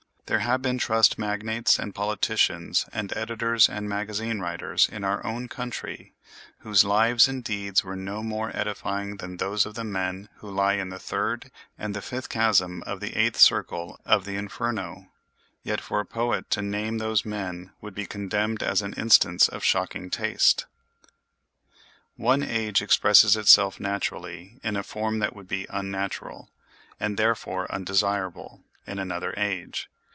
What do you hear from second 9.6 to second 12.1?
of the men who lie in the third and the